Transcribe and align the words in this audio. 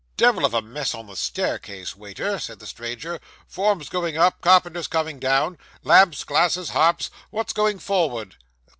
'Devil 0.17 0.45
of 0.45 0.53
a 0.55 0.63
mess 0.63 0.95
on 0.95 1.05
the 1.05 1.15
staircase, 1.15 1.95
waiter,' 1.95 2.39
said 2.39 2.57
the 2.57 2.65
stranger. 2.65 3.19
'Forms 3.47 3.87
going 3.87 4.17
up 4.17 4.41
carpenters 4.41 4.87
coming 4.87 5.19
down 5.19 5.59
lamps, 5.83 6.23
glasses, 6.23 6.71
harps. 6.71 7.11
What's 7.29 7.53
going 7.53 7.77
forward? 7.77 8.35